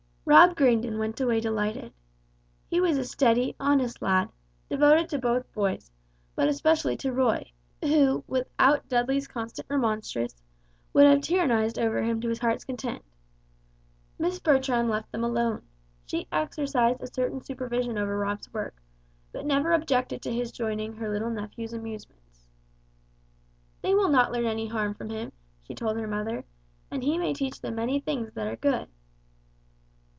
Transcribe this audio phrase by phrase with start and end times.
[0.23, 1.91] Rob grinned and went away delighted.
[2.69, 4.29] He was a steady, honest lad,
[4.69, 5.91] devoted to both boys;
[6.35, 7.51] but especially to Roy,
[7.83, 10.41] who, without Dudley's constant remonstrance,
[10.93, 13.03] would have tyrannized over him to his heart's content.
[14.19, 15.63] Miss Bertram left them alone;
[16.05, 18.75] she exercised a certain supervision over Rob's work,
[19.33, 22.45] but never objected to his joining her little nephews' amusements.
[23.81, 25.33] "They will not learn any harm from him,"
[25.63, 26.45] she told her mother;
[26.89, 28.87] "and he may teach them many things that are good."